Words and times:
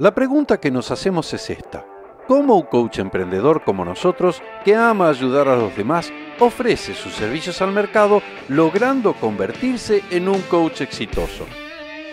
La 0.00 0.14
pregunta 0.14 0.58
que 0.58 0.70
nos 0.70 0.90
hacemos 0.90 1.30
es 1.34 1.50
esta. 1.50 1.86
¿Cómo 2.26 2.56
un 2.56 2.62
coach 2.62 3.00
emprendedor 3.00 3.62
como 3.64 3.84
nosotros, 3.84 4.40
que 4.64 4.74
ama 4.74 5.10
ayudar 5.10 5.46
a 5.46 5.56
los 5.56 5.76
demás, 5.76 6.10
ofrece 6.38 6.94
sus 6.94 7.12
servicios 7.12 7.60
al 7.60 7.72
mercado 7.72 8.22
logrando 8.48 9.12
convertirse 9.12 10.02
en 10.10 10.30
un 10.30 10.40
coach 10.40 10.80
exitoso? 10.80 11.44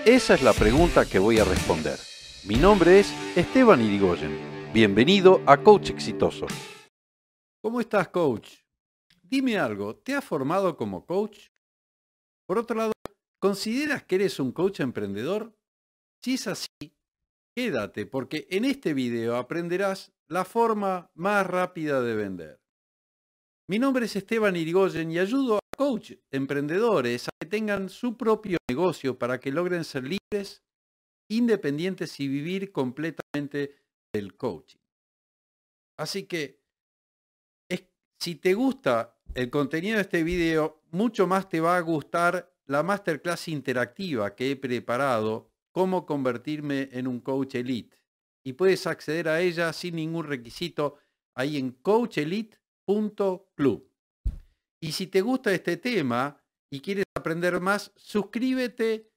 Esa 0.05 0.33
es 0.33 0.43
la 0.43 0.51
pregunta 0.51 1.05
que 1.05 1.17
voy 1.17 1.39
a 1.39 1.45
responder. 1.45 1.97
Mi 2.43 2.55
nombre 2.55 2.99
es 2.99 3.13
Esteban 3.37 3.81
Irigoyen. 3.81 4.37
Bienvenido 4.73 5.41
a 5.45 5.55
Coach 5.55 5.91
Exitoso. 5.91 6.45
¿Cómo 7.61 7.79
estás, 7.79 8.09
coach? 8.09 8.49
Dime 9.23 9.57
algo, 9.57 9.95
¿te 9.95 10.13
has 10.13 10.25
formado 10.25 10.75
como 10.75 11.05
coach? 11.05 11.39
Por 12.45 12.57
otro 12.57 12.75
lado, 12.75 12.91
¿consideras 13.39 14.03
que 14.03 14.15
eres 14.15 14.41
un 14.41 14.51
coach 14.51 14.81
emprendedor? 14.81 15.55
Si 16.21 16.33
es 16.33 16.47
así, 16.47 16.96
Quédate 17.57 18.05
porque 18.05 18.45
en 18.51 18.65
este 18.65 18.93
video 18.93 19.35
aprenderás 19.35 20.13
la 20.27 20.45
forma 20.45 21.09
más 21.15 21.43
rápida 21.47 22.03
de 22.03 22.13
vender. 22.13 22.61
Mi 23.67 23.79
nombre 23.79 24.05
es 24.05 24.15
Esteban 24.15 24.55
Irigoyen 24.55 25.09
y 25.09 25.17
ayudo 25.17 25.55
a 25.55 25.59
coach 25.75 26.11
emprendedores 26.29 27.27
a 27.27 27.31
que 27.39 27.49
tengan 27.49 27.89
su 27.89 28.15
propio 28.15 28.59
negocio 28.69 29.17
para 29.17 29.39
que 29.39 29.51
logren 29.51 29.85
ser 29.85 30.03
libres, 30.03 30.61
independientes 31.31 32.19
y 32.19 32.27
vivir 32.27 32.71
completamente 32.71 33.81
del 34.13 34.37
coaching. 34.37 34.77
Así 35.97 36.27
que 36.27 36.61
si 38.19 38.35
te 38.35 38.53
gusta 38.53 39.17
el 39.33 39.49
contenido 39.49 39.95
de 39.95 40.03
este 40.03 40.21
video, 40.21 40.83
mucho 40.91 41.25
más 41.25 41.49
te 41.49 41.59
va 41.59 41.77
a 41.77 41.81
gustar 41.81 42.55
la 42.67 42.83
masterclass 42.83 43.47
interactiva 43.47 44.35
que 44.35 44.51
he 44.51 44.55
preparado 44.55 45.56
cómo 45.77 46.07
convertirme 46.07 46.89
en 46.91 47.05
un 47.05 47.19
coach 47.19 47.53
elite. 47.53 47.95
Y 48.43 48.53
puedes 48.53 48.87
acceder 48.87 49.29
a 49.29 49.41
ella 49.41 49.71
sin 49.73 49.97
ningún 49.97 50.25
requisito 50.25 50.97
ahí 51.35 51.55
en 51.55 51.69
coachelite.club. 51.69 53.87
Y 54.81 54.91
si 54.91 55.05
te 55.05 55.21
gusta 55.21 55.53
este 55.53 55.77
tema 55.77 56.41
y 56.71 56.79
quieres 56.79 57.05
aprender 57.15 57.61
más, 57.61 57.91
suscríbete 57.95 59.11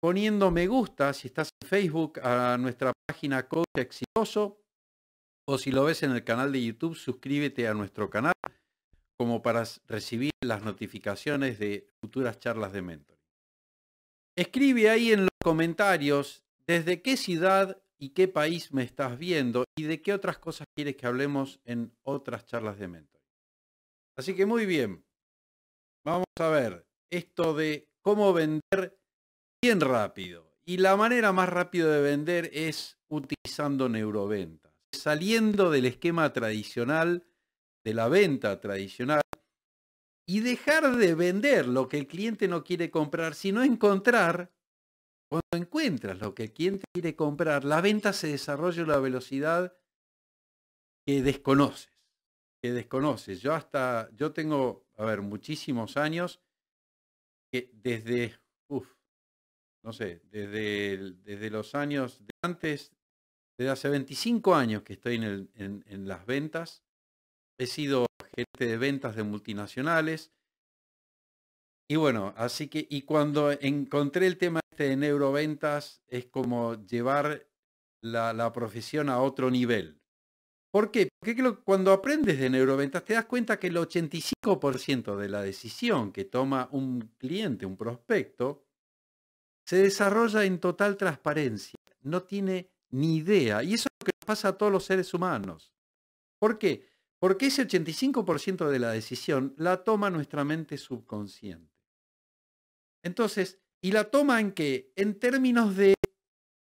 poniendo 0.00 0.52
me 0.52 0.68
gusta 0.68 1.12
si 1.12 1.26
estás 1.26 1.48
en 1.60 1.68
Facebook 1.68 2.20
a 2.20 2.56
nuestra 2.56 2.92
página 3.08 3.48
Coach 3.48 3.66
Exitoso 3.74 4.62
o 5.44 5.58
si 5.58 5.72
lo 5.72 5.86
ves 5.86 6.04
en 6.04 6.12
el 6.12 6.22
canal 6.22 6.52
de 6.52 6.64
YouTube, 6.64 6.94
suscríbete 6.94 7.66
a 7.66 7.74
nuestro 7.74 8.08
canal 8.08 8.34
como 9.18 9.42
para 9.42 9.64
recibir 9.88 10.30
las 10.40 10.62
notificaciones 10.62 11.58
de 11.58 11.90
futuras 12.00 12.38
charlas 12.38 12.72
de 12.72 12.82
mentor. 12.82 13.13
Escribe 14.36 14.90
ahí 14.90 15.12
en 15.12 15.22
los 15.22 15.30
comentarios 15.42 16.42
desde 16.66 17.02
qué 17.02 17.16
ciudad 17.16 17.80
y 17.98 18.10
qué 18.10 18.26
país 18.26 18.72
me 18.72 18.82
estás 18.82 19.16
viendo 19.16 19.64
y 19.76 19.84
de 19.84 20.02
qué 20.02 20.12
otras 20.12 20.38
cosas 20.38 20.66
quieres 20.74 20.96
que 20.96 21.06
hablemos 21.06 21.60
en 21.64 21.96
otras 22.02 22.44
charlas 22.44 22.78
de 22.78 22.88
mentor. 22.88 23.22
Así 24.16 24.34
que 24.34 24.44
muy 24.44 24.66
bien, 24.66 25.04
vamos 26.04 26.26
a 26.40 26.48
ver 26.48 26.84
esto 27.10 27.54
de 27.54 27.88
cómo 28.02 28.32
vender 28.32 28.98
bien 29.62 29.80
rápido. 29.80 30.52
Y 30.66 30.78
la 30.78 30.96
manera 30.96 31.32
más 31.32 31.48
rápida 31.48 31.90
de 31.92 32.00
vender 32.00 32.50
es 32.52 32.98
utilizando 33.08 33.88
neuroventas, 33.88 34.72
saliendo 34.92 35.70
del 35.70 35.86
esquema 35.86 36.32
tradicional, 36.32 37.26
de 37.84 37.94
la 37.94 38.08
venta 38.08 38.60
tradicional 38.60 39.20
y 40.26 40.40
dejar 40.40 40.96
de 40.96 41.14
vender 41.14 41.66
lo 41.66 41.88
que 41.88 41.98
el 41.98 42.06
cliente 42.06 42.48
no 42.48 42.64
quiere 42.64 42.90
comprar, 42.90 43.34
sino 43.34 43.62
encontrar, 43.62 44.52
cuando 45.28 45.56
encuentras 45.56 46.18
lo 46.18 46.34
que 46.34 46.44
el 46.44 46.52
cliente 46.52 46.84
quiere 46.92 47.14
comprar, 47.14 47.64
la 47.64 47.80
venta 47.80 48.12
se 48.12 48.28
desarrolla 48.28 48.82
a 48.82 48.84
una 48.84 48.98
velocidad 48.98 49.76
que 51.06 51.22
desconoces, 51.22 51.92
que 52.62 52.72
desconoces. 52.72 53.42
Yo 53.42 53.52
hasta, 53.52 54.10
yo 54.12 54.32
tengo, 54.32 54.86
a 54.96 55.04
ver, 55.04 55.20
muchísimos 55.20 55.96
años 55.96 56.40
que 57.52 57.70
desde, 57.74 58.38
uff, 58.68 58.88
no 59.82 59.92
sé, 59.92 60.22
desde, 60.30 61.12
desde 61.22 61.50
los 61.50 61.74
años 61.74 62.20
de 62.20 62.32
antes, 62.42 62.92
desde 63.58 63.70
hace 63.70 63.88
25 63.90 64.54
años 64.54 64.82
que 64.82 64.94
estoy 64.94 65.16
en, 65.16 65.50
en 65.54 66.08
las 66.08 66.24
ventas, 66.24 66.82
he 67.58 67.66
sido 67.66 68.06
gerente 68.34 68.66
de 68.66 68.76
ventas 68.76 69.16
de 69.16 69.22
multinacionales. 69.22 70.32
Y 71.88 71.96
bueno, 71.96 72.32
así 72.36 72.68
que, 72.68 72.86
y 72.88 73.02
cuando 73.02 73.52
encontré 73.52 74.26
el 74.26 74.38
tema 74.38 74.60
este 74.70 74.88
de 74.88 74.96
neuroventas, 74.96 76.02
es 76.08 76.26
como 76.26 76.74
llevar 76.86 77.46
la, 78.00 78.52
profesión 78.52 79.08
a 79.08 79.20
otro 79.20 79.50
nivel. 79.50 80.00
¿Por? 80.70 80.90
Porque 80.90 81.10
cuando 81.62 81.92
aprendes 81.92 82.38
de 82.38 82.50
neuroventas 82.50 83.04
te 83.04 83.14
das 83.14 83.26
cuenta 83.26 83.58
que 83.58 83.68
el 83.68 83.76
85% 83.76 85.16
de 85.16 85.28
la 85.28 85.42
decisión 85.42 86.12
que 86.12 86.24
toma 86.24 86.68
un 86.72 87.14
cliente, 87.18 87.64
un 87.64 87.76
prospecto, 87.76 88.64
se 89.64 89.76
desarrolla 89.76 90.44
en 90.44 90.58
total 90.58 90.96
transparencia. 90.96 91.78
No 92.02 92.24
tiene 92.24 92.70
ni 92.90 93.16
idea. 93.16 93.62
Y 93.62 93.74
eso 93.74 93.88
es 93.88 93.96
lo 94.00 94.06
que 94.06 94.26
pasa 94.26 94.48
a 94.48 94.58
todos 94.58 94.72
los 94.72 94.84
seres 94.84 95.14
humanos. 95.14 95.72
¿Por 96.38 96.58
qué? 96.58 96.93
Porque 97.24 97.46
ese 97.46 97.66
85% 97.66 98.68
de 98.68 98.78
la 98.78 98.90
decisión 98.90 99.54
la 99.56 99.82
toma 99.82 100.10
nuestra 100.10 100.44
mente 100.44 100.76
subconsciente. 100.76 101.72
Entonces, 103.02 103.62
¿y 103.80 103.92
la 103.92 104.10
toma 104.10 104.42
en 104.42 104.52
qué? 104.52 104.92
En 104.94 105.18
términos 105.18 105.74
de 105.74 105.94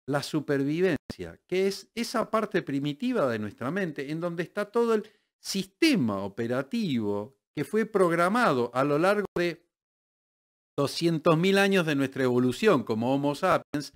la 0.06 0.22
supervivencia, 0.22 1.40
que 1.48 1.66
es 1.66 1.90
esa 1.96 2.30
parte 2.30 2.62
primitiva 2.62 3.28
de 3.28 3.40
nuestra 3.40 3.72
mente 3.72 4.12
en 4.12 4.20
donde 4.20 4.44
está 4.44 4.70
todo 4.70 4.94
el 4.94 5.10
sistema 5.40 6.22
operativo 6.22 7.36
que 7.56 7.64
fue 7.64 7.84
programado 7.84 8.70
a 8.72 8.84
lo 8.84 9.00
largo 9.00 9.26
de 9.36 9.66
200.000 10.78 11.58
años 11.58 11.86
de 11.86 11.96
nuestra 11.96 12.22
evolución 12.22 12.84
como 12.84 13.12
Homo 13.12 13.34
sapiens, 13.34 13.94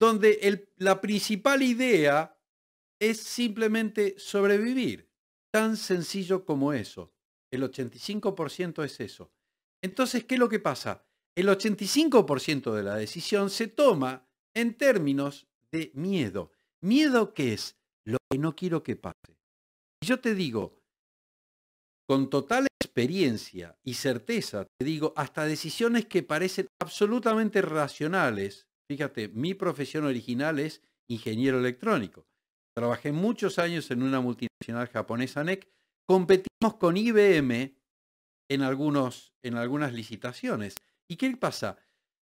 donde 0.00 0.68
la 0.78 1.00
principal 1.00 1.62
idea 1.62 2.36
es 2.98 3.20
simplemente 3.20 4.16
sobrevivir. 4.18 5.11
Tan 5.52 5.76
sencillo 5.76 6.44
como 6.44 6.72
eso. 6.72 7.12
El 7.50 7.62
85% 7.62 8.84
es 8.84 9.00
eso. 9.00 9.30
Entonces, 9.82 10.24
¿qué 10.24 10.36
es 10.36 10.40
lo 10.40 10.48
que 10.48 10.60
pasa? 10.60 11.04
El 11.36 11.48
85% 11.48 12.72
de 12.72 12.82
la 12.82 12.96
decisión 12.96 13.50
se 13.50 13.68
toma 13.68 14.26
en 14.54 14.74
términos 14.76 15.46
de 15.70 15.90
miedo. 15.94 16.52
¿Miedo 16.80 17.34
qué 17.34 17.52
es? 17.52 17.76
Lo 18.04 18.18
que 18.30 18.38
no 18.38 18.56
quiero 18.56 18.82
que 18.82 18.96
pase. 18.96 19.36
Y 20.02 20.06
yo 20.06 20.20
te 20.20 20.34
digo, 20.34 20.82
con 22.08 22.30
total 22.30 22.66
experiencia 22.80 23.78
y 23.82 23.94
certeza, 23.94 24.66
te 24.78 24.84
digo, 24.84 25.12
hasta 25.16 25.44
decisiones 25.44 26.06
que 26.06 26.22
parecen 26.22 26.68
absolutamente 26.80 27.62
racionales. 27.62 28.66
Fíjate, 28.90 29.28
mi 29.28 29.54
profesión 29.54 30.04
original 30.04 30.58
es 30.58 30.82
ingeniero 31.08 31.58
electrónico. 31.58 32.26
Trabajé 32.74 33.12
muchos 33.12 33.58
años 33.58 33.90
en 33.90 34.02
una 34.02 34.20
multinacional 34.20 34.88
japonesa 34.88 35.44
NEC. 35.44 35.68
Competimos 36.06 36.74
con 36.78 36.96
IBM 36.96 37.76
en, 38.48 38.62
algunos, 38.62 39.34
en 39.42 39.56
algunas 39.56 39.92
licitaciones. 39.92 40.74
¿Y 41.08 41.16
qué 41.16 41.36
pasa? 41.36 41.76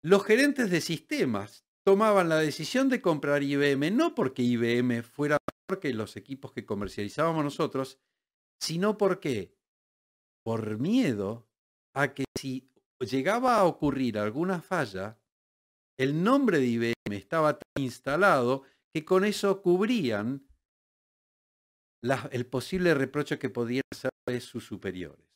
Los 0.03 0.25
gerentes 0.25 0.71
de 0.71 0.81
sistemas 0.81 1.65
tomaban 1.85 2.29
la 2.29 2.39
decisión 2.39 2.89
de 2.89 3.01
comprar 3.01 3.43
IBM 3.43 3.91
no 3.91 4.15
porque 4.15 4.43
IBM 4.43 5.03
fuera 5.03 5.39
mejor 5.69 5.81
que 5.81 5.93
los 5.93 6.17
equipos 6.17 6.53
que 6.53 6.65
comercializábamos 6.67 7.43
nosotros, 7.45 7.99
sino 8.61 8.97
porque 8.97 9.57
por 10.45 10.79
miedo 10.79 11.49
a 11.95 12.15
que 12.15 12.25
si 12.39 12.71
llegaba 13.01 13.57
a 13.57 13.65
ocurrir 13.65 14.19
alguna 14.19 14.61
falla, 14.61 15.19
el 15.99 16.23
nombre 16.23 16.59
de 16.59 16.67
IBM 16.67 17.17
estaba 17.17 17.59
tan 17.59 17.83
instalado 17.83 18.63
que 18.95 19.05
con 19.05 19.25
eso 19.25 19.63
cubrían 19.63 20.47
el 22.31 22.47
posible 22.47 22.95
reproche 22.95 23.39
que 23.39 23.51
podían 23.51 23.83
hacer 23.93 24.41
sus 24.41 24.65
superiores. 24.65 25.27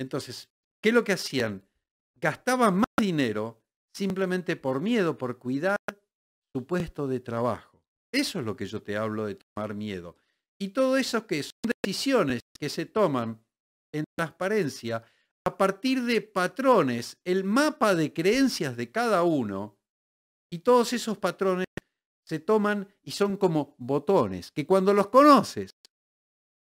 Entonces, 0.00 0.48
¿qué 0.82 0.90
es 0.90 0.94
lo 0.94 1.04
que 1.04 1.12
hacían? 1.12 1.68
Gastaban 2.16 2.76
más 2.76 2.86
dinero 2.98 3.62
simplemente 3.94 4.56
por 4.56 4.80
miedo, 4.80 5.18
por 5.18 5.38
cuidar 5.38 5.76
su 6.54 6.66
puesto 6.66 7.06
de 7.06 7.20
trabajo. 7.20 7.82
Eso 8.12 8.40
es 8.40 8.44
lo 8.44 8.56
que 8.56 8.66
yo 8.66 8.82
te 8.82 8.96
hablo 8.96 9.26
de 9.26 9.36
tomar 9.36 9.74
miedo. 9.74 10.16
Y 10.60 10.68
todo 10.68 10.96
eso 10.96 11.26
que 11.26 11.42
son 11.42 11.72
decisiones 11.82 12.40
que 12.58 12.68
se 12.68 12.86
toman 12.86 13.44
en 13.92 14.04
transparencia 14.16 15.04
a 15.46 15.56
partir 15.56 16.04
de 16.04 16.20
patrones, 16.20 17.18
el 17.24 17.44
mapa 17.44 17.94
de 17.94 18.12
creencias 18.12 18.76
de 18.76 18.90
cada 18.90 19.22
uno, 19.22 19.78
y 20.52 20.58
todos 20.60 20.92
esos 20.92 21.16
patrones 21.18 21.66
se 22.30 22.38
toman 22.38 22.86
y 23.02 23.10
son 23.10 23.36
como 23.36 23.74
botones, 23.76 24.52
que 24.52 24.64
cuando 24.64 24.94
los 24.94 25.08
conoces, 25.08 25.72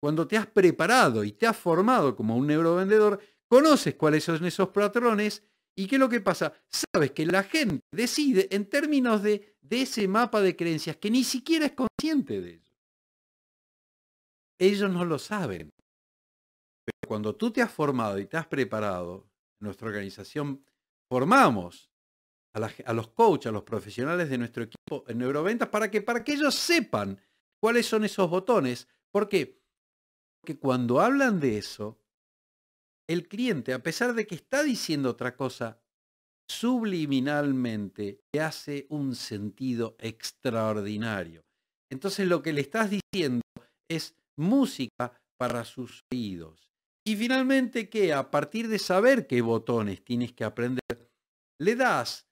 cuando 0.00 0.29
te 0.29 0.37
has 0.37 0.47
preparado 0.47 1.25
y 1.25 1.32
te 1.32 1.44
has 1.49 1.56
formado 1.56 2.14
como 2.14 2.37
un 2.37 2.47
neurovendedor, 2.47 3.20
conoces 3.49 3.97
cuáles 3.97 4.23
son 4.23 4.44
esos 4.44 4.69
patrones 4.69 5.43
¿Y 5.76 5.87
qué 5.87 5.97
es 5.97 6.00
lo 6.00 6.08
que 6.08 6.20
pasa? 6.20 6.52
Sabes 6.93 7.12
que 7.12 7.25
la 7.25 7.43
gente 7.43 7.81
decide 7.91 8.49
en 8.50 8.69
términos 8.69 9.23
de, 9.23 9.56
de 9.62 9.82
ese 9.82 10.06
mapa 10.08 10.43
de 10.43 10.55
creencias 10.55 10.97
que 10.97 11.11
ni 11.11 11.25
siquiera 11.25 11.67
es 11.67 11.73
consciente 11.73 12.41
de 12.41 12.55
ello. 12.55 12.73
Ellos 14.58 14.91
no 14.91 15.05
lo 15.05 15.19
saben. 15.19 15.70
Pero 16.85 17.08
cuando 17.08 17.35
tú 17.35 17.50
te 17.50 17.62
has 17.62 17.73
formado 17.73 18.19
y 18.19 18.26
te 18.26 18.37
has 18.37 18.47
preparado, 18.47 19.31
nuestra 19.58 19.88
organización 19.88 20.67
formamos 21.08 21.90
a, 22.52 22.93
los 22.93 23.08
coaches, 23.08 23.50
a 23.50 23.52
los 23.52 23.62
profesionales 23.62 24.29
de 24.29 24.38
nuestro 24.38 24.64
equipo 24.64 25.05
en 25.06 25.19
neuroventas 25.19 25.69
para 25.69 25.91
que, 25.91 26.02
para 26.02 26.25
que 26.25 26.32
ellos 26.32 26.55
sepan 26.55 27.20
cuáles 27.61 27.87
son 27.87 28.05
esos 28.05 28.29
botones. 28.29 28.88
¿Por 29.12 29.29
qué? 29.29 29.61
Porque 30.41 30.58
cuando 30.58 31.00
hablan 31.00 31.38
de 31.41 31.58
eso, 31.58 32.00
el 33.08 33.29
cliente, 33.29 33.73
a 33.73 33.82
pesar 33.82 34.14
de 34.14 34.26
que 34.26 34.35
está 34.35 34.62
diciendo 34.62 35.11
otra 35.11 35.37
cosa, 35.37 35.81
subliminalmente 36.49 38.25
le 38.32 38.41
hace 38.41 38.87
un 38.88 39.14
sentido 39.14 39.97
extraordinario. 39.99 41.44
Entonces 41.91 42.26
lo 42.26 42.43
que 42.43 42.52
le 42.52 42.61
estás 42.61 42.91
diciendo 42.91 43.43
es 43.88 44.17
música 44.37 45.20
para 45.38 45.64
sus 45.64 46.05
oídos. 46.12 46.70
Y 47.06 47.17
finalmente 47.17 47.88
que 47.88 48.12
a 48.12 48.31
partir 48.31 48.69
de 48.69 48.79
saber 48.79 49.26
qué 49.26 49.41
botones 49.43 50.05
tienes 50.05 50.32
que 50.32 50.44
aprender, 50.44 51.11
le 51.58 51.76
das 51.76 52.30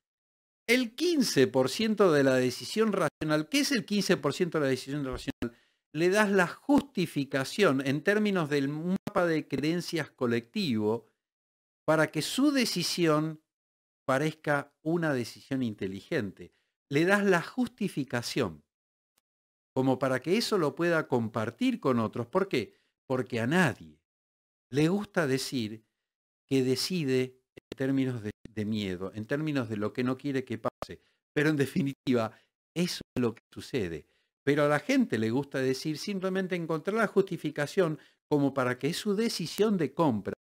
el 0.69 0.95
15% 0.95 2.13
de 2.13 2.23
la 2.23 2.35
decisión 2.35 2.93
racional. 2.93 3.49
¿Qué 3.49 3.61
es 3.61 3.73
el 3.73 3.87
15% 3.87 4.51
de 4.51 4.61
la 4.61 4.67
decisión 4.67 5.05
racional? 5.05 5.57
Le 5.93 6.11
das 6.11 6.31
la 6.31 6.47
justificación 6.47 7.85
en 7.85 8.05
términos 8.05 8.51
del 8.51 8.69
mapa 8.69 9.25
de 9.27 9.49
creencias 9.49 10.11
colectivo 10.11 11.07
para 11.87 12.11
que 12.11 12.21
su 12.21 12.53
decisión 12.53 13.43
parezca 14.07 14.75
una 14.83 15.15
decisión 15.15 15.63
inteligente. 15.63 16.53
Le 16.91 17.07
das 17.07 17.25
la 17.25 17.43
justificación 17.43 18.63
como 19.75 19.99
para 19.99 20.21
que 20.21 20.37
eso 20.37 20.59
lo 20.59 20.75
pueda 20.75 21.09
compartir 21.09 21.81
con 21.81 21.99
otros. 21.99 22.27
¿Por 22.27 22.49
qué? 22.49 22.75
Porque 23.07 23.41
a 23.41 23.47
nadie 23.47 24.03
le 24.71 24.89
gusta 24.89 25.27
decir 25.27 25.87
que 26.47 26.63
decide 26.63 27.41
en 27.57 27.77
términos 27.77 28.23
de 28.23 28.33
de 28.59 28.65
miedo, 28.65 29.13
en 29.15 29.25
términos 29.25 29.69
de 29.69 29.77
lo 29.77 29.93
que 29.93 30.03
no 30.03 30.19
quiere 30.19 30.45
que 30.45 30.59
pase. 30.59 31.01
Pero 31.33 31.51
en 31.51 31.57
definitiva, 31.57 32.33
eso 32.75 33.03
es 33.15 33.23
lo 33.23 33.35
que 33.35 33.43
sucede. 33.55 34.09
Pero 34.45 34.65
a 34.65 34.69
la 34.69 34.81
gente 34.81 35.17
le 35.17 35.31
gusta 35.31 35.59
decir 35.59 35.97
simplemente 35.97 36.57
encontrar 36.57 36.97
la 36.97 37.07
justificación 37.07 38.01
como 38.29 38.53
para 38.53 38.77
que 38.79 38.93
su 38.93 39.15
decisión 39.15 39.77
de 39.77 39.95
compra 39.95 40.35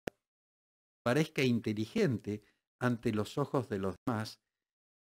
parezca 1.04 1.42
inteligente 1.42 2.42
ante 2.80 3.12
los 3.12 3.38
ojos 3.38 3.68
de 3.68 3.78
los 3.78 3.94
demás 4.04 4.40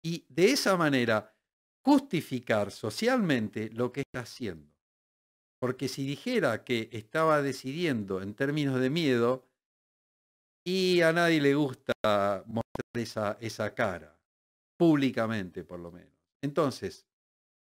y 0.03 0.25
de 0.29 0.51
esa 0.51 0.77
manera 0.77 1.35
justificar 1.83 2.71
socialmente 2.71 3.69
lo 3.71 3.91
que 3.91 4.01
está 4.01 4.21
haciendo. 4.21 4.73
Porque 5.59 5.89
si 5.89 6.05
dijera 6.05 6.63
que 6.63 6.89
estaba 6.93 7.41
decidiendo 7.41 8.21
en 8.21 8.35
términos 8.35 8.79
de 8.79 8.89
miedo, 8.89 9.50
y 10.63 11.01
a 11.01 11.11
nadie 11.11 11.41
le 11.41 11.55
gusta 11.55 11.93
mostrar 12.45 12.85
esa, 12.93 13.37
esa 13.41 13.73
cara, 13.73 14.17
públicamente 14.77 15.63
por 15.63 15.79
lo 15.79 15.91
menos. 15.91 16.13
Entonces, 16.41 17.07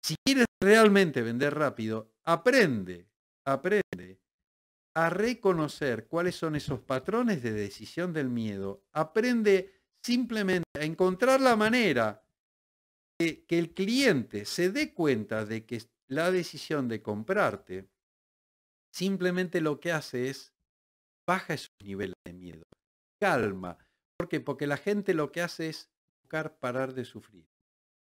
si 0.02 0.16
quieres 0.26 0.46
realmente 0.62 1.22
vender 1.22 1.54
rápido, 1.56 2.14
aprende, 2.24 3.10
aprende 3.46 4.20
a 4.96 5.10
reconocer 5.10 6.08
cuáles 6.08 6.36
son 6.36 6.56
esos 6.56 6.82
patrones 6.82 7.42
de 7.42 7.54
decisión 7.54 8.14
del 8.14 8.30
miedo. 8.30 8.86
Aprende 8.92 9.82
simplemente 10.04 10.68
a 10.78 10.84
encontrar 10.84 11.42
la 11.42 11.56
manera 11.56 12.24
de 13.20 13.46
que 13.46 13.58
el 13.58 13.74
cliente 13.74 14.46
se 14.46 14.72
dé 14.72 14.94
cuenta 14.94 15.46
de 15.46 15.66
que 15.66 15.82
la 16.08 16.32
decisión 16.32 16.88
de 16.88 17.02
comprarte 17.02 17.90
simplemente 18.94 19.62
lo 19.62 19.80
que 19.80 19.92
hace 19.92 20.30
es 20.30 20.54
baja 21.26 21.54
esos 21.54 21.72
niveles 21.82 22.16
de 22.26 22.34
miedo 22.34 22.73
calma. 23.24 23.78
¿Por 24.18 24.28
qué? 24.28 24.42
Porque 24.42 24.68
la 24.68 24.76
gente 24.76 25.14
lo 25.14 25.32
que 25.32 25.42
hace 25.42 25.70
es 25.70 25.90
buscar 26.22 26.60
parar 26.60 26.94
de 26.94 27.06
sufrir. 27.06 27.48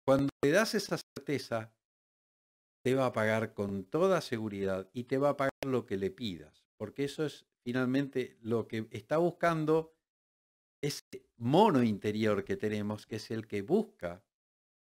Cuando 0.05 0.29
le 0.43 0.51
das 0.51 0.75
esa 0.75 0.97
certeza, 1.15 1.73
te 2.83 2.93
va 2.93 3.07
a 3.07 3.11
pagar 3.11 3.55
con 3.55 3.85
toda 3.85 4.21
seguridad 4.21 4.87
y 4.93 5.05
te 5.05 5.17
va 5.17 5.29
a 5.29 5.37
pagar 5.37 5.65
lo 5.65 5.87
que 5.87 5.97
le 5.97 6.11
pidas, 6.11 6.63
porque 6.77 7.05
eso 7.05 7.25
es 7.25 7.47
finalmente 7.63 8.37
lo 8.41 8.67
que 8.67 8.87
está 8.91 9.17
buscando 9.17 9.95
ese 10.79 11.25
mono 11.37 11.81
interior 11.81 12.45
que 12.45 12.55
tenemos, 12.55 13.07
que 13.07 13.15
es 13.15 13.31
el 13.31 13.47
que 13.47 13.63
busca 13.63 14.23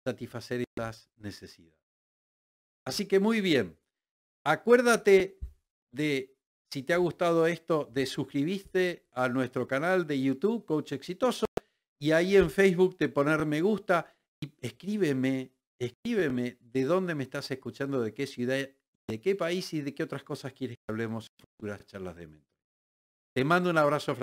satisfacer 0.05 0.65
las 0.77 1.09
necesidades. 1.17 1.79
Así 2.85 3.07
que 3.07 3.21
muy 3.21 3.41
bien, 3.41 3.79
acuérdate 4.45 5.39
de 5.93 6.37
si 6.73 6.83
te 6.85 6.95
ha 6.95 6.99
gustado 6.99 7.47
esto, 7.47 7.91
de 7.93 8.07
suscribirte 8.07 9.07
a 9.13 9.29
nuestro 9.29 9.67
canal 9.67 10.07
de 10.07 10.21
YouTube, 10.21 10.65
Coach 10.65 10.93
Exitoso, 10.93 11.47
y 11.99 12.13
ahí 12.13 12.37
en 12.37 12.51
Facebook 12.51 12.97
te 12.97 13.09
poner 13.09 13.45
me 13.45 13.61
gusta 13.61 14.15
y 14.41 14.51
escríbeme, 14.61 15.53
escríbeme 15.79 16.59
de 16.61 16.85
dónde 16.85 17.15
me 17.15 17.25
estás 17.25 17.51
escuchando, 17.51 18.01
de 18.01 18.15
qué 18.15 18.27
ciudad, 18.27 18.69
de 19.09 19.21
qué 19.21 19.35
país 19.35 19.75
y 19.75 19.83
de 19.83 19.93
qué 19.95 20.05
otras 20.05 20.23
cosas 20.23 20.53
quieres 20.53 20.77
que 20.77 20.93
hablemos 20.93 21.27
en 21.27 21.47
futuras 21.47 21.85
charlas 21.87 22.17
de 22.17 22.27
mente. 22.29 22.47
Te 23.35 23.45
mando 23.45 23.71
un 23.71 23.79
abrazo 23.79 24.15